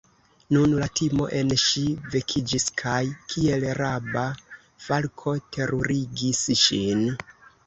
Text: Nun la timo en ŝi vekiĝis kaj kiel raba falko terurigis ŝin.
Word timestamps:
Nun 0.55 0.71
la 0.83 0.85
timo 0.99 1.25
en 1.39 1.51
ŝi 1.63 1.83
vekiĝis 2.15 2.65
kaj 2.83 2.97
kiel 3.35 3.67
raba 3.81 4.25
falko 4.87 5.37
terurigis 5.59 6.43
ŝin. 6.65 7.07